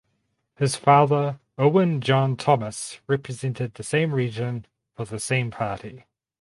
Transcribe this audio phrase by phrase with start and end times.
[0.55, 6.05] His father Owen John Thomas represented the same region for the same party.